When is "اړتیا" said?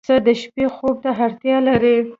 1.25-1.57